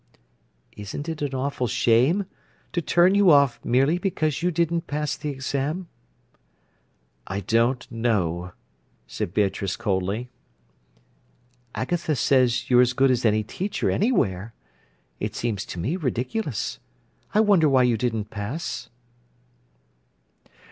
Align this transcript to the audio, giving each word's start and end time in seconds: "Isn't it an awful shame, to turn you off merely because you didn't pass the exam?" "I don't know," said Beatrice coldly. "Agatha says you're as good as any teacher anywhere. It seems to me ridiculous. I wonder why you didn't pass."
"Isn't 0.75 1.07
it 1.07 1.21
an 1.21 1.35
awful 1.35 1.67
shame, 1.67 2.25
to 2.73 2.81
turn 2.81 3.13
you 3.13 3.29
off 3.29 3.59
merely 3.63 3.99
because 3.99 4.41
you 4.41 4.49
didn't 4.49 4.87
pass 4.87 5.15
the 5.15 5.29
exam?" 5.29 5.89
"I 7.27 7.41
don't 7.41 7.85
know," 7.91 8.51
said 9.05 9.31
Beatrice 9.31 9.75
coldly. 9.75 10.27
"Agatha 11.75 12.15
says 12.15 12.67
you're 12.67 12.81
as 12.81 12.93
good 12.93 13.11
as 13.11 13.25
any 13.25 13.43
teacher 13.43 13.91
anywhere. 13.91 14.55
It 15.19 15.35
seems 15.35 15.65
to 15.65 15.79
me 15.79 15.97
ridiculous. 15.97 16.79
I 17.35 17.41
wonder 17.41 17.69
why 17.69 17.83
you 17.83 17.95
didn't 17.95 18.31
pass." 18.31 18.89